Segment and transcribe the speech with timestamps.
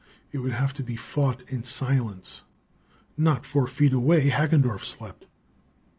[0.31, 2.41] It would have to be fought in silence.
[3.17, 5.27] Not four feet away, Hagendorff slept.